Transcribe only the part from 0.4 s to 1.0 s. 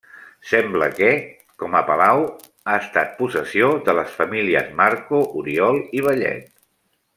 Sembla